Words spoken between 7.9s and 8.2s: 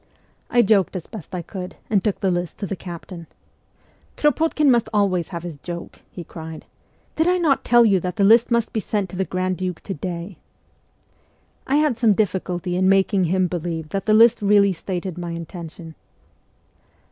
that